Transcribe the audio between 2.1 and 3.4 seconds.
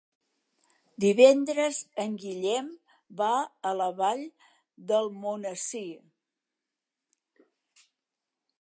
Guillem va